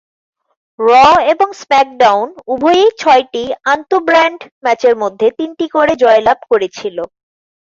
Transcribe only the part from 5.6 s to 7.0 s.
করে জয়লাভ করেছিল।